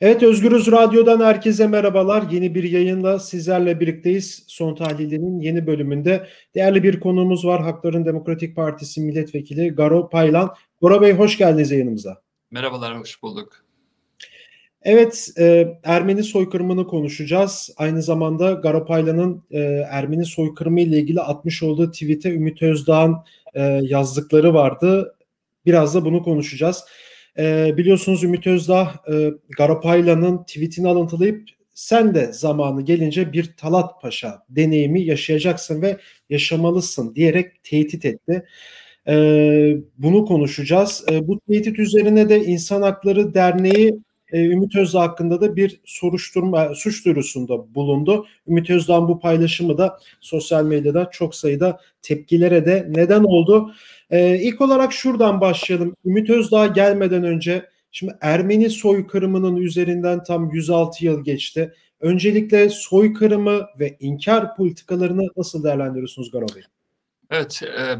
[0.00, 2.30] Evet Özgürüz Radyo'dan herkese merhabalar.
[2.30, 4.44] Yeni bir yayınla sizlerle birlikteyiz.
[4.46, 7.62] Son tahlilinin yeni bölümünde değerli bir konuğumuz var.
[7.62, 10.54] Hakların Demokratik Partisi Milletvekili Garo Paylan.
[10.82, 12.22] Garo Bey hoş geldiniz yayınımıza.
[12.50, 13.64] Merhabalar, hoş bulduk.
[14.82, 17.70] Evet, e, Ermeni soykırımını konuşacağız.
[17.76, 19.60] Aynı zamanda Garo Paylan'ın e,
[19.90, 23.16] Ermeni soykırımı ile ilgili atmış olduğu tweet'e Ümit Özdağ'ın
[23.54, 25.14] e, yazdıkları vardı.
[25.66, 26.84] Biraz da bunu konuşacağız.
[27.38, 34.42] E, biliyorsunuz Ümit Özdağ e, Garapayla'nın tweetini alıntılayıp sen de zamanı gelince bir Talat Paşa
[34.48, 35.96] deneyimi yaşayacaksın ve
[36.30, 38.44] yaşamalısın diyerek tehdit etti.
[39.08, 41.04] E, bunu konuşacağız.
[41.10, 44.00] E, bu tehdit üzerine de İnsan Hakları Derneği
[44.32, 48.26] e, Ümit Özdağ hakkında da bir soruşturma suç duyurusunda bulundu.
[48.48, 53.72] Ümit Özdağ'ın bu paylaşımı da sosyal medyada çok sayıda tepkilere de neden oldu.
[54.10, 55.96] Ee, ilk olarak şuradan başlayalım.
[56.04, 61.74] Ümit Özdağ gelmeden önce şimdi Ermeni soykırımının üzerinden tam 106 yıl geçti.
[62.00, 66.62] Öncelikle soykırımı ve inkar politikalarını nasıl değerlendiriyorsunuz Garo Bey?
[67.30, 67.96] Evet, e,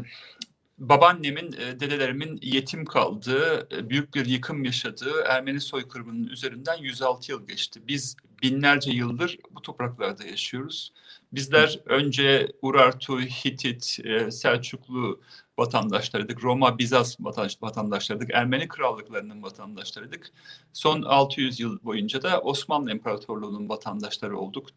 [0.77, 7.47] babaannemin, e, dedelerimin yetim kaldığı, e, büyük bir yıkım yaşadığı Ermeni soykırımının üzerinden 106 yıl
[7.47, 7.81] geçti.
[7.87, 10.93] Biz binlerce yıldır bu topraklarda yaşıyoruz.
[11.31, 15.21] Bizler önce Urartu, Hitit, e, Selçuklu
[15.57, 16.43] vatandaşlarıydık.
[16.43, 17.17] Roma, Bizans
[17.61, 18.29] vatandaşlarıydık.
[18.33, 20.31] Ermeni krallıklarının vatandaşlarıydık.
[20.73, 24.67] Son 600 yıl boyunca da Osmanlı İmparatorluğu'nun vatandaşları olduk.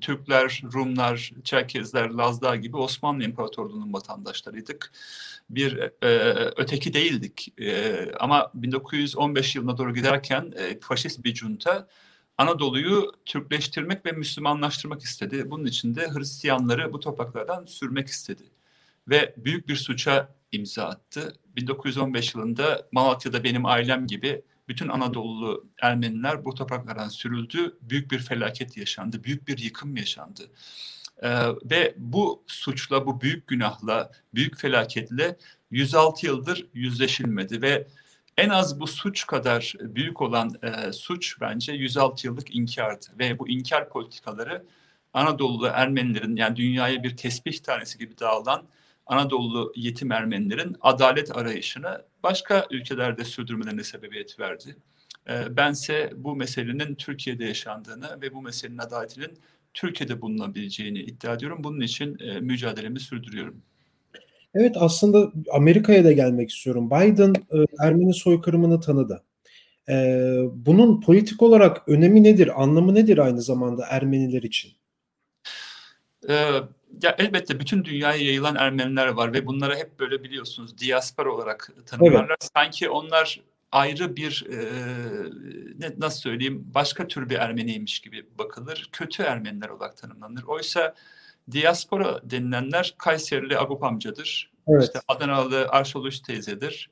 [0.00, 4.92] Türkler, Rumlar, Çerkezler, Lazlar gibi Osmanlı İmparatorluğu'nun vatandaşlarıydık.
[5.50, 6.08] Bir e,
[6.56, 7.60] öteki değildik.
[7.60, 11.88] E, ama 1915 yılına doğru giderken e, faşist bir junta
[12.40, 15.50] Anadolu'yu Türkleştirmek ve Müslümanlaştırmak istedi.
[15.50, 18.42] Bunun için de Hristiyanları bu topraklardan sürmek istedi.
[19.08, 21.32] Ve büyük bir suça imza attı.
[21.56, 27.78] 1915 yılında Malatya'da benim ailem gibi bütün Anadolu Ermeniler bu topraklardan sürüldü.
[27.82, 30.42] Büyük bir felaket yaşandı, büyük bir yıkım yaşandı.
[31.22, 31.28] Ee,
[31.64, 35.36] ve bu suçla, bu büyük günahla, büyük felaketle
[35.70, 37.86] 106 yıldır yüzleşilmedi ve
[38.40, 43.48] en az bu suç kadar büyük olan e, suç bence 106 yıllık inkardı ve bu
[43.48, 44.66] inkar politikaları
[45.12, 48.66] Anadolu Ermenilerin yani dünyaya bir tesbih tanesi gibi dağılan
[49.06, 54.76] Anadolu yetim Ermenilerin adalet arayışını başka ülkelerde sürdürmelerine sebebiyet verdi.
[55.28, 59.38] E, bense bu meselenin Türkiye'de yaşandığını ve bu meselenin adaletinin
[59.74, 61.64] Türkiye'de bulunabileceğini iddia ediyorum.
[61.64, 63.62] Bunun için e, mücadelemi sürdürüyorum.
[64.54, 66.90] Evet aslında Amerika'ya da gelmek istiyorum.
[66.90, 69.22] Biden e, Ermeni soykırımını tanıdı.
[69.88, 69.94] E,
[70.52, 74.72] bunun politik olarak önemi nedir, anlamı nedir aynı zamanda Ermeniler için?
[76.28, 76.34] Ee,
[77.02, 82.28] ya elbette bütün dünyaya yayılan Ermeniler var ve bunlara hep böyle biliyorsunuz diaspora olarak tanımlarlar.
[82.28, 82.50] Evet.
[82.54, 83.40] Sanki onlar
[83.72, 84.56] ayrı bir e,
[85.78, 88.88] ne, nasıl söyleyeyim başka tür bir Ermeniymiş gibi bakılır.
[88.92, 90.42] Kötü Ermeniler olarak tanımlanır.
[90.42, 90.94] Oysa
[91.52, 94.50] Diaspora denilenler Kayserili Agop amcadır.
[94.68, 94.82] Evet.
[94.82, 96.90] İşte Adanalı Arşoluş teyzedir.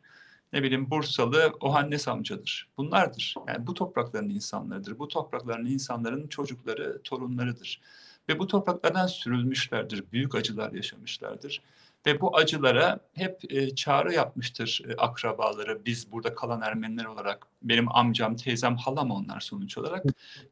[0.53, 2.69] Ne bileyim Bursalı Ohannes amcadır.
[2.77, 3.35] Bunlardır.
[3.49, 4.99] Yani bu toprakların insanlarıdır.
[4.99, 7.81] Bu toprakların insanların çocukları, torunlarıdır.
[8.29, 10.05] Ve bu topraklardan sürülmüşlerdir.
[10.13, 11.63] Büyük acılar yaşamışlardır.
[12.07, 15.85] Ve bu acılara hep e, çağrı yapmıştır e, akrabaları.
[15.85, 20.05] Biz burada kalan Ermeniler olarak, benim amcam, teyzem, halam onlar sonuç olarak.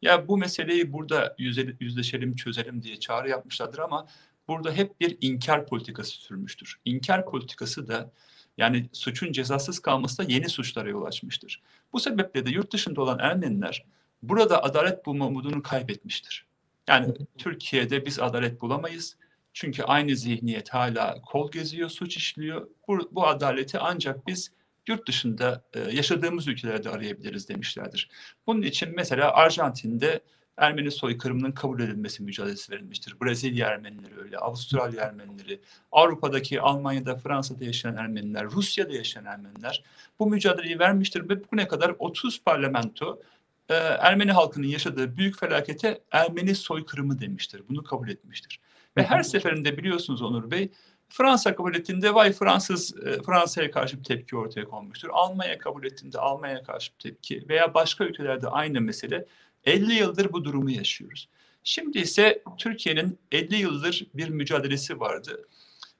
[0.02, 4.06] Ya bu meseleyi burada yüze, yüzleşelim, çözelim diye çağrı yapmışlardır ama
[4.48, 6.80] burada hep bir inkar politikası sürmüştür.
[6.84, 8.10] İnkar politikası da
[8.58, 11.62] yani suçun cezasız kalması da yeni suçlara yol açmıştır.
[11.92, 13.84] Bu sebeple de yurt dışında olan Ermeniler
[14.22, 16.46] burada adalet bulma umudunu kaybetmiştir.
[16.88, 19.16] Yani Türkiye'de biz adalet bulamayız
[19.56, 22.68] çünkü aynı zihniyet hala kol geziyor, suç işliyor.
[22.88, 24.52] Bu, bu adaleti ancak biz
[24.86, 28.10] yurt dışında e, yaşadığımız ülkelerde arayabiliriz demişlerdir.
[28.46, 30.20] Bunun için mesela Arjantin'de
[30.56, 33.16] Ermeni soykırımının kabul edilmesi mücadelesi verilmiştir.
[33.22, 35.60] Brezilya Ermenileri öyle, Avustralya Ermenileri,
[35.92, 39.84] Avrupa'daki Almanya'da, Fransa'da yaşayan Ermeniler, Rusya'da yaşayan Ermeniler
[40.18, 43.20] bu mücadeleyi vermiştir ve bugüne kadar 30 parlamento
[43.68, 47.62] e, Ermeni halkının yaşadığı büyük felakete Ermeni soykırımı demiştir.
[47.68, 48.60] Bunu kabul etmiştir.
[48.96, 50.70] Ve her seferinde biliyorsunuz Onur Bey
[51.08, 55.08] Fransa kabul ettiğinde vay Fransız e, Fransa'ya karşı bir tepki ortaya konmuştur.
[55.12, 59.26] Almanya kabul ettiğinde Almanya'ya karşı bir tepki veya başka ülkelerde aynı mesele.
[59.64, 61.28] 50 yıldır bu durumu yaşıyoruz.
[61.64, 65.48] Şimdi ise Türkiye'nin 50 yıldır bir mücadelesi vardı.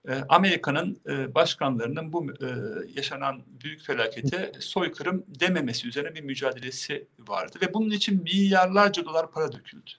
[0.08, 2.26] E, Amerika'nın e, başkanlarının bu
[2.96, 9.52] yaşanan büyük felakete soykırım dememesi üzerine bir mücadelesi vardı ve bunun için milyarlarca dolar para
[9.52, 9.90] döküldü.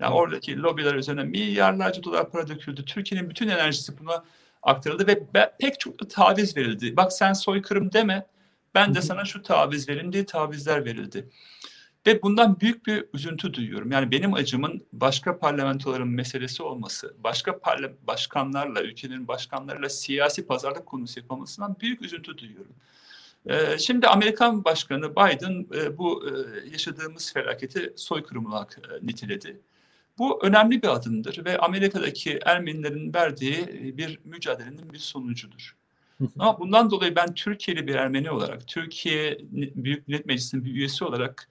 [0.00, 2.84] Yani oradaki lobiler üzerine milyarlarca dolar para döküldü.
[2.84, 4.24] Türkiye'nin bütün enerjisi buna
[4.62, 5.26] aktarıldı ve
[5.58, 6.96] pek çok taviz verildi.
[6.96, 8.26] Bak sen soykırım deme,
[8.74, 11.28] ben de sana şu taviz verin diye tavizler verildi.
[12.06, 13.92] Ve bundan büyük bir üzüntü duyuyorum.
[13.92, 21.20] Yani benim acımın başka parlamentoların meselesi olması, başka parla başkanlarla, ülkelerin başkanlarıyla siyasi pazarlık konusu
[21.20, 22.72] yapılmasından büyük üzüntü duyuyorum.
[23.46, 26.30] Ee, şimdi Amerikan Başkanı Biden e, bu e,
[26.72, 29.60] yaşadığımız felaketi soykırım olarak e, niteledi.
[30.20, 33.66] Bu önemli bir adımdır ve Amerika'daki Ermenilerin verdiği
[33.98, 35.76] bir mücadelenin bir sonucudur.
[36.38, 41.48] Ama bundan dolayı ben Türkiye'li bir Ermeni olarak, Türkiye Büyük Millet Meclisi'nin bir üyesi olarak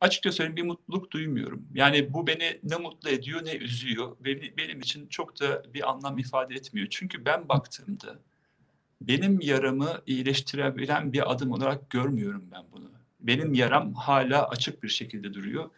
[0.00, 1.66] açıkça söyleyeyim bir mutluluk duymuyorum.
[1.74, 6.18] Yani bu beni ne mutlu ediyor ne üzüyor ve benim için çok da bir anlam
[6.18, 6.86] ifade etmiyor.
[6.90, 8.18] Çünkü ben baktığımda
[9.00, 12.90] benim yaramı iyileştirebilen bir adım olarak görmüyorum ben bunu.
[13.20, 15.70] Benim yaram hala açık bir şekilde duruyor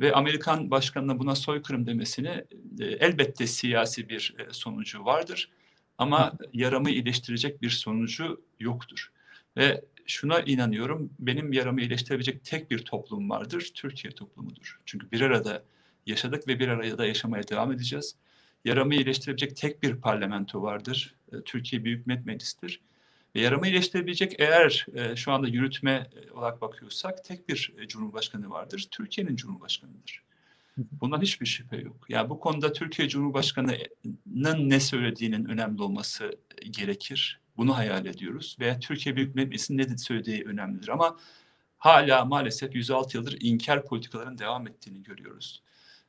[0.00, 2.44] ve Amerikan başkanına buna soykırım demesini
[2.80, 5.50] e, elbette siyasi bir e, sonucu vardır
[5.98, 9.12] ama yaramı iyileştirecek bir sonucu yoktur.
[9.56, 14.80] Ve şuna inanıyorum, benim yaramı iyileştirebilecek tek bir toplum vardır, Türkiye toplumudur.
[14.86, 15.62] Çünkü bir arada
[16.06, 18.16] yaşadık ve bir arada yaşamaya devam edeceğiz.
[18.64, 22.80] Yaramı iyileştirebilecek tek bir parlamento vardır, e, Türkiye Büyük Millet Meclisi'dir.
[23.34, 28.88] Ve yaramı iyileştirebilecek eğer e, şu anda yürütme olarak bakıyorsak tek bir e, cumhurbaşkanı vardır,
[28.90, 30.24] Türkiye'nin cumhurbaşkanıdır.
[30.76, 32.06] Bundan hiçbir şüphe yok.
[32.08, 36.38] Yani bu konuda Türkiye Cumhurbaşkanı'nın ne söylediğinin önemli olması
[36.70, 37.40] gerekir.
[37.56, 38.56] Bunu hayal ediyoruz.
[38.60, 40.88] Veya Türkiye Büyük Millet Meclisi'nin ne söylediği önemlidir.
[40.88, 41.16] Ama
[41.78, 45.62] hala maalesef 106 yıldır inkar politikaların devam ettiğini görüyoruz.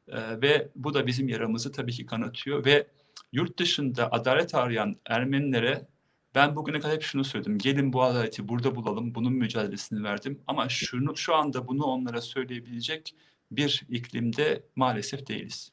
[0.08, 2.66] Ee, ve bu da bizim yaramızı tabii ki kanatıyor.
[2.66, 2.88] Ve
[3.32, 5.88] yurt dışında adalet arayan Ermenilere
[6.36, 7.58] ben bugüne kadar hep şunu söyledim.
[7.58, 9.16] Gelin bu adaleti burada bulalım.
[9.16, 10.40] Bunun mücadelesini verdim.
[10.48, 13.16] Ama şunu şu anda bunu onlara söyleyebilecek
[13.52, 15.72] bir iklimde maalesef değiliz.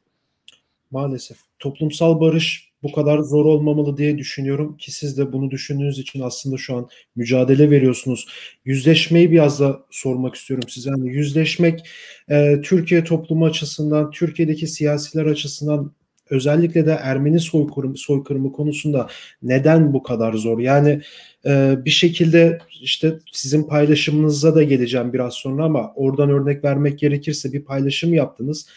[0.90, 1.38] Maalesef.
[1.58, 6.56] Toplumsal barış bu kadar zor olmamalı diye düşünüyorum ki siz de bunu düşündüğünüz için aslında
[6.56, 8.26] şu an mücadele veriyorsunuz.
[8.64, 10.90] Yüzleşmeyi biraz da sormak istiyorum size.
[10.90, 11.88] Yani yüzleşmek
[12.30, 15.92] e, Türkiye toplumu açısından, Türkiye'deki siyasiler açısından
[16.32, 19.06] özellikle de Ermeni soykırımı, soykırımı konusunda
[19.42, 20.58] neden bu kadar zor?
[20.58, 21.00] Yani
[21.46, 27.52] e, bir şekilde işte sizin paylaşımınıza da geleceğim biraz sonra ama oradan örnek vermek gerekirse
[27.52, 28.68] bir paylaşım yaptınız.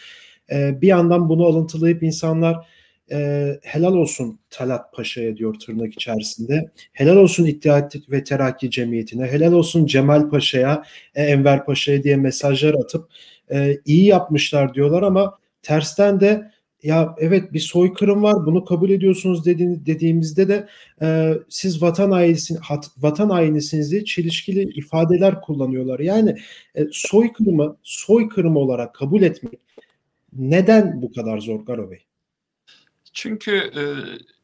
[0.52, 2.66] E, bir yandan bunu alıntılayıp insanlar
[3.10, 6.70] e, helal olsun Talat Paşa'ya diyor tırnak içerisinde.
[6.92, 10.82] Helal olsun İttihat ve Terakki Cemiyeti'ne, helal olsun Cemal Paşa'ya,
[11.14, 13.08] e, Enver Paşa'ya diye mesajlar atıp
[13.52, 16.50] e, iyi yapmışlar diyorlar ama tersten de
[16.82, 19.44] ya evet bir soykırım var bunu kabul ediyorsunuz
[19.86, 20.68] dediğimizde de
[21.02, 22.58] e, siz vatan ailesini
[22.96, 26.00] vatan hainisiniz diye çelişkili ifadeler kullanıyorlar.
[26.00, 26.36] Yani
[26.74, 29.60] e, soykırımı soykırım olarak kabul etmek
[30.32, 32.04] neden bu kadar zor Garo Bey?
[33.12, 33.82] Çünkü e,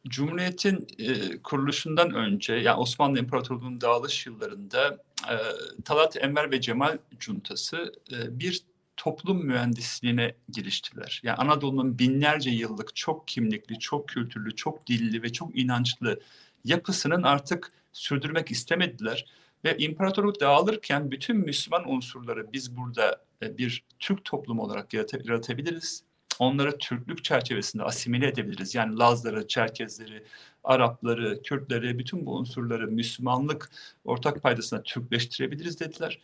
[0.09, 5.37] Cumhuriyet'in e, kuruluşundan önce yani Osmanlı İmparatorluğu'nun dağılış yıllarında e,
[5.85, 8.63] Talat Enver ve Cemal Cuntası e, bir
[8.97, 11.21] toplum mühendisliğine giriştiler.
[11.25, 16.21] Yani Anadolu'nun binlerce yıllık çok kimlikli, çok kültürlü, çok dilli ve çok inançlı
[16.65, 19.27] yapısının artık sürdürmek istemediler.
[19.65, 26.03] Ve imparatorluk dağılırken bütün Müslüman unsurları biz burada e, bir Türk toplumu olarak yaratabiliriz.
[26.39, 28.75] Onları Türklük çerçevesinde asimile edebiliriz.
[28.75, 30.25] Yani Lazları, Çerkezleri,
[30.65, 33.71] Arapları, Kürtleri, bütün bu unsurları Müslümanlık
[34.05, 36.19] ortak paydasına Türkleştirebiliriz dediler.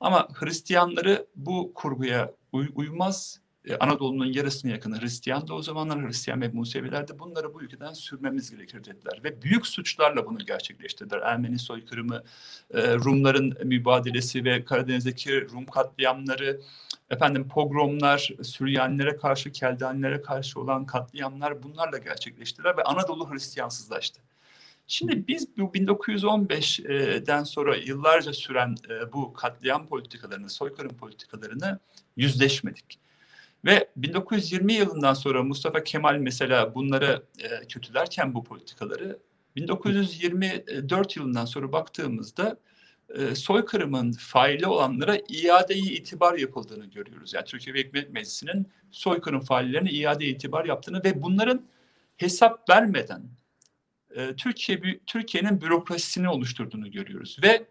[0.00, 3.40] Ama Hristiyanları bu kurguya uy uymaz.
[3.64, 7.92] Ee, Anadolu'nun yarısına yakın Hristiyan da o zamanlar Hristiyan ve Museviler de bunları bu ülkeden
[7.92, 9.20] sürmemiz gerekir dediler.
[9.24, 11.18] Ve büyük suçlarla bunu gerçekleştirdiler.
[11.18, 12.22] Ermeni soykırımı,
[12.74, 16.60] e, Rumların mübadelesi ve Karadeniz'deki Rum katliamları,
[17.10, 24.20] efendim pogromlar, Süryanilere karşı, Keldanilere karşı olan katliamlar bunlarla gerçekleştiler ve Anadolu Hristiyansızlaştı.
[24.92, 31.78] Şimdi biz bu 1915'den sonra yıllarca süren e, bu katliam politikalarını, soykırım politikalarını
[32.16, 32.98] yüzleşmedik.
[33.64, 39.18] Ve 1920 yılından sonra Mustafa Kemal mesela bunları e, kötülerken bu politikaları
[39.56, 42.56] 1924 yılından sonra baktığımızda
[43.08, 47.34] e, soykırımın faili olanlara iadeyi itibar yapıldığını görüyoruz.
[47.34, 51.62] Yani Türkiye Büyük Millet Meclisi'nin soykırım faillerine iade itibar yaptığını ve bunların
[52.16, 53.39] hesap vermeden
[54.14, 57.66] e, Türkiye Türkiye'nin bürokrasisini oluşturduğunu görüyoruz ve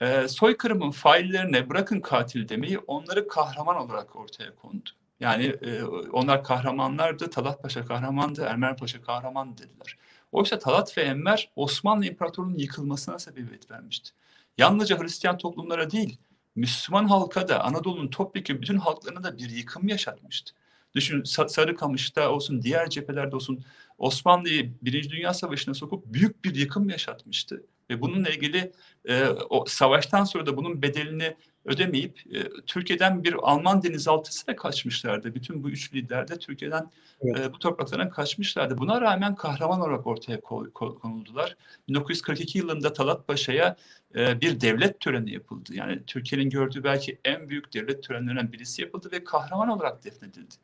[0.00, 4.90] e, soykırımın faillerine bırakın katil demeyi onları kahraman olarak ortaya kondu.
[5.20, 9.96] Yani e, onlar kahramanlardı, Talat Paşa kahramandı, Enver Paşa kahraman dediler.
[10.32, 14.10] Oysa Talat ve Enver Osmanlı İmparatorluğu'nun yıkılmasına sebebiyet vermişti.
[14.58, 16.18] Yalnızca Hristiyan toplumlara değil,
[16.54, 20.54] Müslüman halka da Anadolu'nun topyekun bütün halklarına da bir yıkım yaşatmıştı.
[20.94, 23.64] Düşün Sarıkamış'ta olsun, diğer cephelerde olsun
[24.00, 27.62] Osmanlı'yı Birinci Dünya Savaşı'na sokup büyük bir yıkım yaşatmıştı.
[27.90, 28.72] ve bununla ilgili
[29.08, 35.34] e, o savaştan sonra da bunun bedelini ödemeyip e, Türkiye'den bir Alman denizaltısı da kaçmışlardı.
[35.34, 36.90] Bütün bu üç lider de Türkiye'den
[37.22, 37.38] evet.
[37.38, 38.78] e, bu topraklardan kaçmışlardı.
[38.78, 40.40] Buna rağmen kahraman olarak ortaya
[40.74, 41.56] konuldular.
[41.88, 43.76] 1942 yılında Talat Paşa'ya
[44.14, 45.74] e, bir devlet töreni yapıldı.
[45.74, 50.54] Yani Türkiye'nin gördüğü belki en büyük devlet törenlerinden birisi yapıldı ve kahraman olarak defnedildi.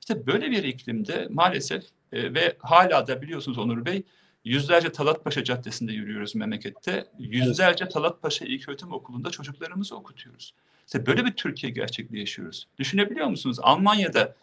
[0.00, 4.04] İşte böyle bir iklimde maalesef e, ve hala da biliyorsunuz Onur Bey
[4.44, 7.06] Yüzlerce Talatpaşa Caddesi'nde yürüyoruz memlekette.
[7.18, 7.88] Yüzlerce.
[7.88, 10.54] Talatpaşa İlköğretim Okulu'nda çocuklarımızı okutuyoruz.
[10.86, 12.68] İşte böyle bir Türkiye gerçekliği yaşıyoruz.
[12.78, 13.58] Düşünebiliyor musunuz?
[13.62, 14.36] Almanya'da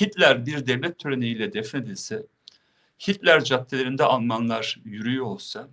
[0.00, 2.26] Hitler bir devlet töreniyle defnedilse,
[3.08, 5.68] Hitler caddelerinde Almanlar yürüyor olsa,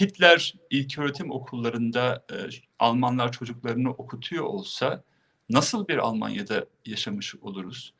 [0.00, 2.36] Hitler ilköğretim okullarında e,
[2.78, 5.02] Almanlar çocuklarını okutuyor olsa
[5.50, 7.92] nasıl bir Almanya'da yaşamış oluruz?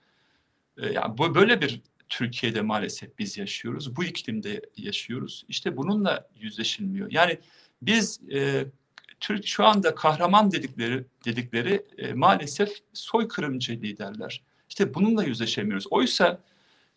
[0.78, 3.96] E, yani bu böyle bir Türkiye'de maalesef biz yaşıyoruz.
[3.96, 5.44] Bu iklimde yaşıyoruz.
[5.48, 7.10] İşte bununla yüzleşilmiyor.
[7.10, 7.38] Yani
[7.82, 8.66] biz e,
[9.20, 14.42] Türk şu anda kahraman dedikleri dedikleri e, maalesef soykırımcı liderler.
[14.68, 15.86] İşte bununla yüzleşemiyoruz.
[15.90, 16.40] Oysa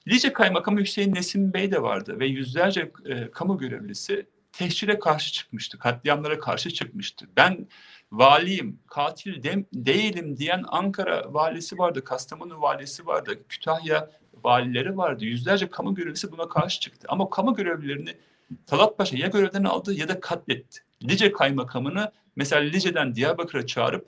[0.07, 5.79] Lice Kaymakamı Hüseyin Nesim Bey de vardı ve yüzlerce e, kamu görevlisi tehcire karşı çıkmıştı,
[5.79, 7.27] katliamlara karşı çıkmıştı.
[7.37, 7.67] Ben
[8.11, 14.11] valiyim, katil de, değilim diyen Ankara valisi vardı, Kastamonu valisi vardı, Kütahya
[14.43, 15.25] valileri vardı.
[15.25, 17.07] Yüzlerce kamu görevlisi buna karşı çıktı.
[17.09, 18.15] Ama kamu görevlilerini
[18.67, 20.79] Talat Paşa ya görevden aldı ya da katletti.
[21.03, 24.07] Lice kaymakamını mesela Lice'den Diyarbakır'a çağırıp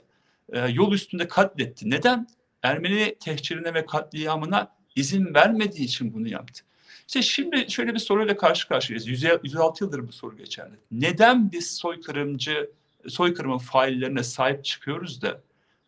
[0.52, 1.90] e, yol üstünde katletti.
[1.90, 2.26] Neden?
[2.62, 6.62] Ermeni tehcirine ve katliamına izin vermediği için bunu yaptı.
[7.06, 9.06] İşte şimdi şöyle bir soruyla karşı karşıyayız.
[9.06, 10.74] 106 yıldır bu soru geçerli.
[10.90, 12.70] Neden biz soykırımcı,
[13.08, 15.40] soykırımın faillerine sahip çıkıyoruz da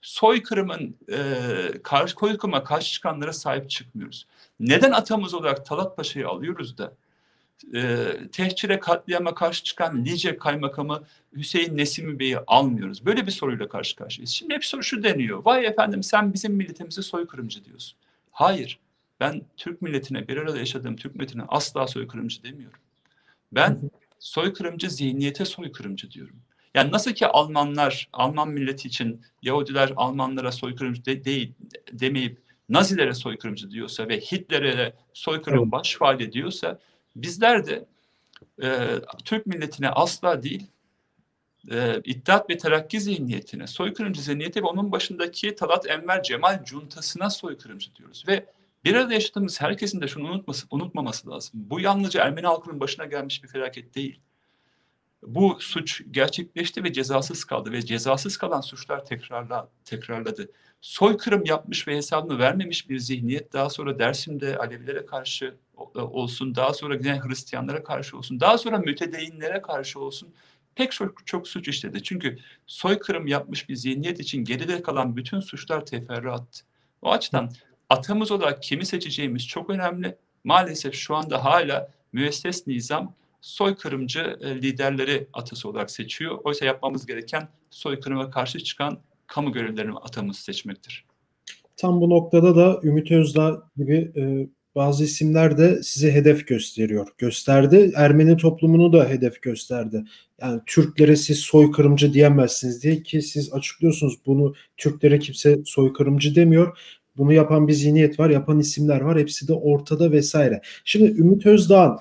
[0.05, 1.19] soykırımın e,
[1.83, 4.27] karşı soykırıma karşı çıkanlara sahip çıkmıyoruz.
[4.61, 6.93] Neden atamız olarak Talat Paşa'yı alıyoruz da
[7.75, 11.03] e, tehcire katliama karşı çıkan Lice Kaymakamı
[11.37, 13.07] Hüseyin Nesimi Bey'i almıyoruz.
[13.07, 14.31] Böyle bir soruyla karşı karşıyayız.
[14.31, 15.45] Şimdi hep soru şu deniyor.
[15.45, 17.99] Vay efendim sen bizim milletimize soykırımcı diyorsun.
[18.31, 18.79] Hayır.
[19.21, 22.79] Ben Türk milletine bir arada yaşadığım Türk milletine asla soykırımcı demiyorum.
[23.53, 23.79] Ben
[24.19, 26.37] soykırımcı zihniyete soykırımcı diyorum.
[26.75, 31.55] Yani nasıl ki Almanlar, Alman milleti için Yahudiler Almanlara soykırımcı de, değil
[31.93, 35.73] demeyip Nazilere soykırımcı diyorsa ve Hitler'e soykırım evet.
[35.73, 36.21] baş faal
[37.17, 37.85] bizler de
[38.63, 38.89] e,
[39.25, 40.67] Türk milletine asla değil
[41.71, 47.95] e, İttihat ve Terakki zihniyetine, soykırımcı zihniyete ve onun başındaki Talat Enver Cemal cuntasına soykırımcı
[47.95, 48.25] diyoruz.
[48.29, 48.47] Ve
[48.85, 51.53] bir arada yaşadığımız herkesin de şunu unutması, unutmaması lazım.
[51.55, 54.21] Bu yalnızca Ermeni halkının başına gelmiş bir felaket değil
[55.27, 60.51] bu suç gerçekleşti ve cezasız kaldı ve cezasız kalan suçlar tekrarla tekrarladı.
[60.81, 65.55] Soykırım yapmış ve hesabını vermemiş bir zihniyet daha sonra Dersim'de Alevilere karşı
[65.97, 70.35] e, olsun, daha sonra yine Hristiyanlara karşı olsun, daha sonra mütedeyinlere karşı olsun
[70.75, 72.03] pek çok, çok suç işledi.
[72.03, 76.65] Çünkü soykırım yapmış bir zihniyet için geride kalan bütün suçlar teferruattı.
[77.03, 77.51] O açıdan
[77.91, 80.17] atamız olarak kimi seçeceğimiz çok önemli.
[80.45, 83.15] Maalesef şu anda hala müesses nizam
[83.45, 86.39] soykırımcı e, liderleri atası olarak seçiyor.
[86.45, 91.05] Oysa yapmamız gereken soykırıma karşı çıkan kamu görevlilerini atamız seçmektir.
[91.77, 97.09] Tam bu noktada da Ümit Özdağ gibi e, bazı isimler de size hedef gösteriyor.
[97.19, 97.93] Gösterdi.
[97.97, 100.05] Ermeni toplumunu da hedef gösterdi.
[100.41, 106.79] Yani Türklere siz soykırımcı diyemezsiniz diye ki siz açıklıyorsunuz bunu Türklere kimse soykırımcı demiyor.
[107.17, 109.19] Bunu yapan bir zihniyet var, yapan isimler var.
[109.19, 110.61] Hepsi de ortada vesaire.
[110.85, 111.99] Şimdi Ümit Özdağ'ın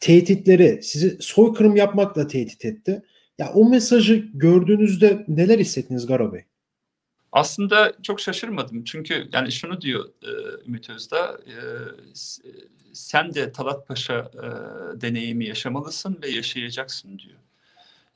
[0.00, 3.02] tehditleri sizi soykırım yapmakla tehdit etti.
[3.38, 6.44] Ya o mesajı gördüğünüzde neler hissettiniz Garo Bey?
[7.32, 10.30] Aslında çok şaşırmadım çünkü yani şunu diyor e,
[10.66, 11.56] Ümit Özdağ, e,
[12.92, 14.46] sen de Talat Paşa e,
[15.00, 17.38] deneyimi yaşamalısın ve yaşayacaksın diyor.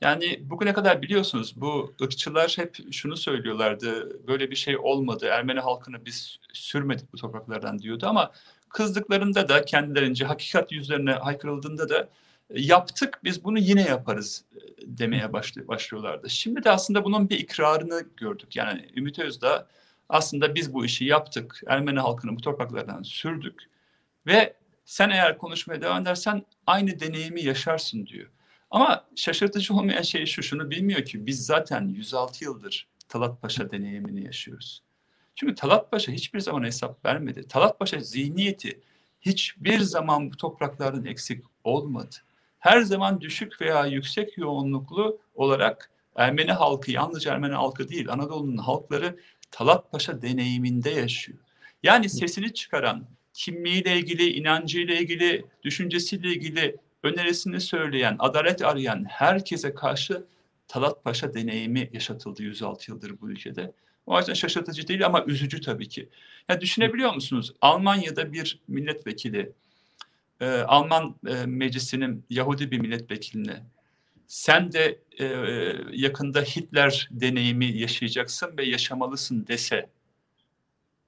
[0.01, 6.05] Yani bugüne kadar biliyorsunuz bu ırkçılar hep şunu söylüyorlardı, böyle bir şey olmadı, Ermeni halkını
[6.05, 8.31] biz sürmedik bu topraklardan diyordu ama
[8.69, 12.09] kızdıklarında da kendilerince hakikat yüzlerine haykırıldığında da
[12.49, 16.29] e, yaptık biz bunu yine yaparız e, demeye başlıyorlardı.
[16.29, 18.55] Şimdi de aslında bunun bir ikrarını gördük.
[18.55, 19.67] Yani Ümit Özdağ
[20.09, 21.61] aslında biz bu işi yaptık.
[21.67, 23.63] Ermeni halkını bu topraklardan sürdük
[24.27, 24.53] ve
[24.85, 28.29] sen eğer konuşmaya devam edersen aynı deneyimi yaşarsın diyor.
[28.71, 34.25] Ama şaşırtıcı olmayan şey şu, şunu bilmiyor ki biz zaten 106 yıldır Talat Paşa deneyimini
[34.25, 34.83] yaşıyoruz.
[35.39, 37.47] Çünkü Talat Paşa hiçbir zaman hesap vermedi.
[37.47, 38.79] Talat Paşa zihniyeti
[39.21, 42.15] hiçbir zaman bu topraklardan eksik olmadı.
[42.59, 49.19] Her zaman düşük veya yüksek yoğunluklu olarak Ermeni halkı, yalnızca Ermeni halkı değil, Anadolu'nun halkları
[49.51, 51.37] Talat Paşa deneyiminde yaşıyor.
[51.83, 60.25] Yani sesini çıkaran, kimliğiyle ilgili, inancıyla ilgili, düşüncesiyle ilgili önerisini söyleyen, adalet arayan herkese karşı
[60.67, 63.73] Talat Paşa deneyimi yaşatıldı 106 yıldır bu ülkede.
[64.09, 66.09] O yüzden şaşırtıcı değil ama üzücü tabii ki.
[66.49, 67.53] Ya düşünebiliyor musunuz?
[67.61, 69.51] Almanya'da bir milletvekili,
[70.41, 73.63] e, Alman e, meclisinin Yahudi bir milletvekiline
[74.27, 75.25] sen de e,
[75.91, 79.89] yakında Hitler deneyimi yaşayacaksın ve yaşamalısın dese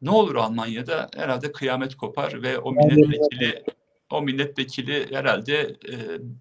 [0.01, 1.10] ne olur Almanya'da?
[1.15, 3.63] Herhalde kıyamet kopar ve o milletvekili
[4.13, 5.96] o milletvekili herhalde e,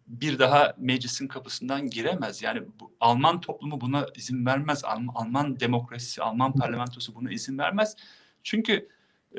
[0.06, 2.42] bir daha meclisin kapısından giremez.
[2.42, 4.84] Yani bu, Alman toplumu buna izin vermez.
[4.84, 7.96] Alman, Alman demokrasisi, Alman parlamentosu buna izin vermez.
[8.42, 8.88] Çünkü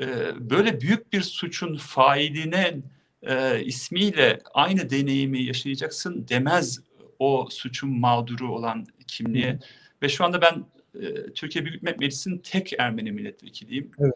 [0.00, 0.06] e,
[0.50, 2.76] böyle büyük bir suçun failine
[3.22, 6.80] e, ismiyle aynı deneyimi yaşayacaksın demez
[7.18, 9.58] o suçun mağduru olan kimliğe.
[10.02, 10.64] Ve şu anda ben
[11.00, 13.90] e, Türkiye Büyük Millet Meclisi'nin tek Ermeni milletvekiliyim.
[13.98, 14.14] Evet.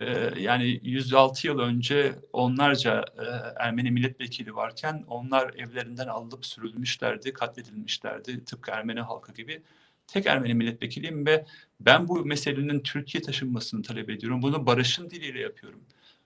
[0.00, 3.24] E, yani 106 yıl önce onlarca e,
[3.56, 9.62] Ermeni milletvekili varken onlar evlerinden alınıp sürülmüşlerdi, katledilmişlerdi tıpkı Ermeni halkı gibi.
[10.06, 11.44] Tek Ermeni milletvekiliyim ve
[11.80, 14.42] ben bu meselenin Türkiye taşınmasını talep ediyorum.
[14.42, 15.80] Bunu barışın diliyle yapıyorum.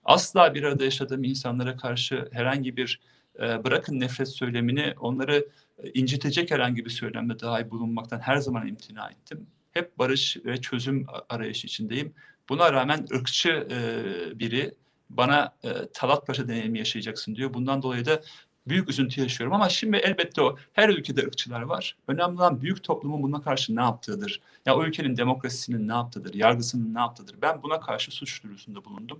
[0.05, 2.99] Asla bir arada yaşadığım insanlara karşı herhangi bir
[3.39, 5.47] e, bırakın nefret söylemini onları
[5.83, 9.47] e, incitecek herhangi bir söylemde dahi bulunmaktan her zaman imtina ettim.
[9.71, 12.13] Hep barış ve çözüm arayışı içindeyim.
[12.49, 14.75] Buna rağmen ırkçı e, biri
[15.09, 17.53] bana e, Talat Paşa deneyimi yaşayacaksın diyor.
[17.53, 18.21] Bundan dolayı da
[18.67, 19.55] büyük üzüntü yaşıyorum.
[19.55, 21.97] Ama şimdi elbette o her ülkede ırkçılar var.
[22.07, 24.41] Önemli olan büyük toplumun buna karşı ne yaptığıdır.
[24.65, 27.35] Ya o ülkenin demokrasisinin ne yaptığıdır, yargısının ne yaptığıdır.
[27.41, 29.19] Ben buna karşı suç duyurusunda bulundum.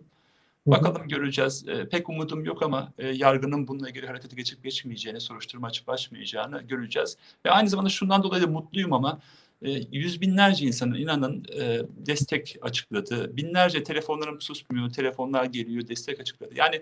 [0.72, 1.68] Bakalım göreceğiz.
[1.68, 6.62] E, pek umudum yok ama e, yargının bununla ilgili harekete geçip geçmeyeceğini, soruşturma açıp açmayacağını
[6.62, 7.18] göreceğiz.
[7.46, 9.20] Ve aynı zamanda şundan dolayı da mutluyum ama
[9.62, 13.38] e, yüz binlerce insanın inanın e, destek açıkladı.
[13.38, 16.54] Binlerce telefonlarım susmuyor, telefonlar geliyor, destek açıkladı.
[16.56, 16.82] Yani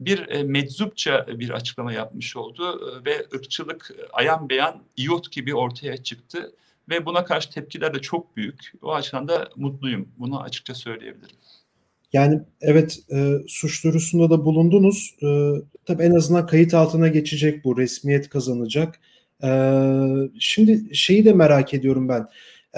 [0.00, 5.54] bir e, meczupça bir açıklama yapmış oldu e, ve ırkçılık e, ayan beyan iot gibi
[5.54, 6.52] ortaya çıktı.
[6.88, 8.72] Ve buna karşı tepkiler de çok büyük.
[8.82, 10.08] O açıdan da mutluyum.
[10.18, 11.36] Bunu açıkça söyleyebilirim.
[12.14, 15.14] Yani evet e, suç duyurusunda da bulundunuz.
[15.22, 15.26] E,
[15.86, 19.00] tabii en azından kayıt altına geçecek bu, resmiyet kazanacak.
[19.44, 19.48] E,
[20.40, 22.26] şimdi şeyi de merak ediyorum ben.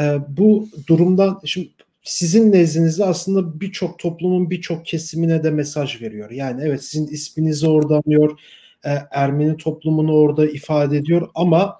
[0.00, 1.70] E, bu durumdan, şimdi
[2.02, 6.30] sizin nezdinizde aslında birçok toplumun birçok kesimine de mesaj veriyor.
[6.30, 8.40] Yani evet sizin isminizi orada anıyor,
[8.86, 11.76] e, Ermeni toplumunu orada ifade ediyor ama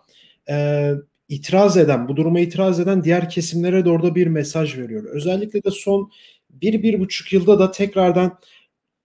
[0.50, 0.90] e,
[1.28, 5.04] itiraz eden, bu duruma itiraz eden diğer kesimlere de orada bir mesaj veriyor.
[5.04, 6.10] Özellikle de son
[6.50, 8.38] bir, bir buçuk yılda da tekrardan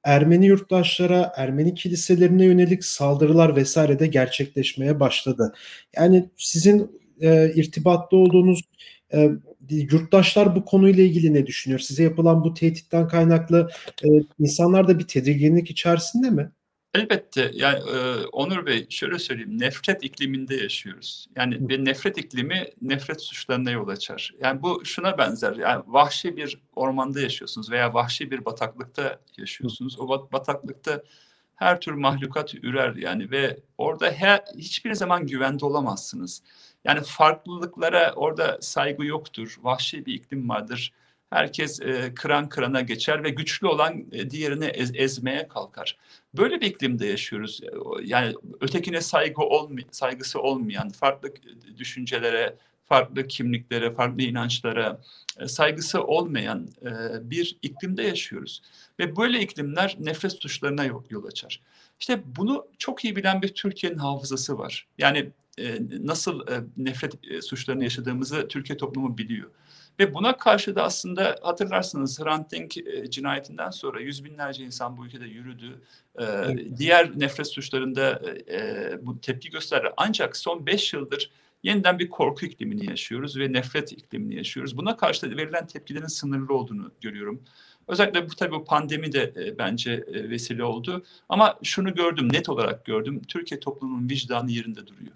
[0.03, 5.53] Ermeni yurttaşlara, Ermeni kiliselerine yönelik saldırılar vesaire de gerçekleşmeye başladı.
[5.95, 8.61] Yani sizin e, irtibatta olduğunuz
[9.13, 9.29] e,
[9.69, 11.79] yurttaşlar bu konuyla ilgili ne düşünüyor?
[11.79, 13.69] Size yapılan bu tehditten kaynaklı
[14.03, 14.07] e,
[14.39, 16.51] insanlar da bir tedirginlik içerisinde mi?
[16.93, 21.27] Elbette yani e, Onur Bey şöyle söyleyeyim nefret ikliminde yaşıyoruz.
[21.35, 24.33] Yani bir nefret iklimi nefret suçlarına yol açar.
[24.39, 25.55] Yani bu şuna benzer.
[25.55, 29.99] Yani vahşi bir ormanda yaşıyorsunuz veya vahşi bir bataklıkta yaşıyorsunuz.
[29.99, 31.03] O bataklıkta
[31.55, 36.43] her tür mahlukat ürer yani ve orada her, hiçbir zaman güvende olamazsınız.
[36.85, 39.57] Yani farklılıklara orada saygı yoktur.
[39.61, 40.93] Vahşi bir iklim vardır.
[41.31, 45.97] Herkes e, kıran kırana geçer ve güçlü olan e, diğerini ez, ezmeye kalkar.
[46.33, 47.61] Böyle bir iklimde yaşıyoruz.
[47.63, 47.67] E,
[48.03, 51.33] yani ötekine saygı olmay saygısı olmayan, farklı
[51.77, 55.01] düşüncelere, farklı kimliklere, farklı inançlara
[55.39, 56.89] e, saygısı olmayan e,
[57.29, 58.61] bir iklimde yaşıyoruz.
[58.99, 61.61] Ve böyle iklimler nefret suçlarına yol açar.
[61.99, 64.87] İşte bunu çok iyi bilen bir Türkiye'nin hafızası var.
[64.97, 69.49] Yani e, nasıl e, nefret e, suçlarını yaşadığımızı Türkiye toplumu biliyor.
[70.01, 75.05] Ve buna karşı da aslında hatırlarsınız Hrant Dink e, cinayetinden sonra yüz binlerce insan bu
[75.05, 75.81] ülkede yürüdü.
[76.15, 76.77] E, evet.
[76.77, 79.89] Diğer nefret suçlarında e, bu tepki gösterdi.
[79.97, 81.31] Ancak son beş yıldır
[81.63, 84.77] yeniden bir korku iklimini yaşıyoruz ve nefret iklimini yaşıyoruz.
[84.77, 87.41] Buna karşı da verilen tepkilerin sınırlı olduğunu görüyorum.
[87.87, 91.03] Özellikle bu tabii bu pandemi de e, bence e, vesile oldu.
[91.29, 93.21] Ama şunu gördüm, net olarak gördüm.
[93.27, 95.11] Türkiye toplumunun vicdanı yerinde duruyor.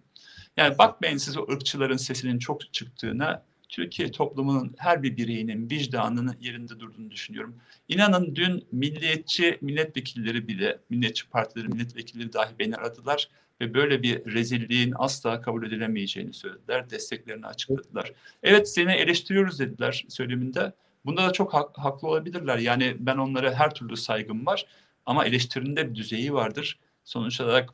[0.58, 3.44] Yani bakmayın siz o ırkçıların sesinin çok çıktığına,
[3.76, 7.56] Türkiye toplumunun her bir bireyinin vicdanının yerinde durduğunu düşünüyorum.
[7.88, 13.30] İnanın dün milliyetçi milletvekilleri bile, milliyetçi partileri milletvekilleri dahi beni aradılar
[13.62, 18.12] ve böyle bir rezilliğin asla kabul edilemeyeceğini söylediler, desteklerini açıkladılar.
[18.44, 20.74] Evet seni eleştiriyoruz dediler söyleminde.
[21.06, 22.58] Bunda da çok hak, haklı olabilirler.
[22.58, 24.66] Yani ben onlara her türlü saygım var
[25.06, 26.80] ama eleştirinin de bir düzeyi vardır.
[27.04, 27.74] Sonuç olarak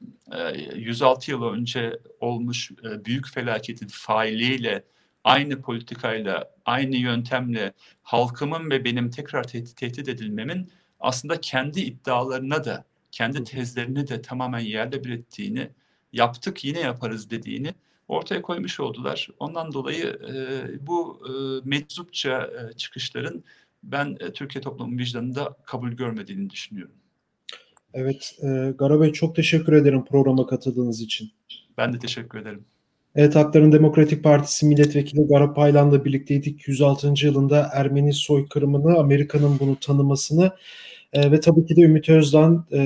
[0.76, 2.72] 106 yıl önce olmuş
[3.06, 4.84] büyük felaketin failiyle
[5.24, 12.86] aynı politikayla, aynı yöntemle halkımın ve benim tekrar tehdit, tehdit edilmemin aslında kendi iddialarına da,
[13.12, 15.70] kendi tezlerini de tamamen yerle bir ettiğini
[16.14, 17.74] yaptık yine yaparız dediğini
[18.08, 19.28] ortaya koymuş oldular.
[19.40, 21.32] Ondan dolayı e, bu e,
[21.70, 23.44] meczupça e, çıkışların
[23.84, 26.96] ben e, Türkiye toplumu vicdanında kabul görmediğini düşünüyorum.
[27.94, 31.32] Evet, e, Gara Bey çok teşekkür ederim programa katıldığınız için.
[31.78, 32.66] Ben de teşekkür ederim.
[33.16, 36.68] Evet, Hakların Demokratik Partisi Milletvekili Gara Paylan'la birlikteydik.
[36.68, 37.14] 106.
[37.26, 40.52] yılında Ermeni soykırımını, Amerika'nın bunu tanımasını
[41.14, 42.82] e, ve tabii ki de Ümit Özdağ'ın e,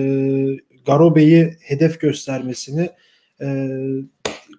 [0.86, 2.90] Garo Bey'i hedef göstermesini
[3.42, 3.68] e,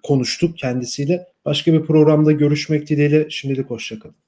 [0.03, 1.27] konuştuk kendisiyle.
[1.45, 4.26] Başka bir programda görüşmek dileğiyle şimdilik hoşçakalın.